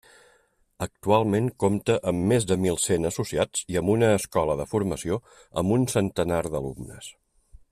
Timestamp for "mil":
2.63-2.79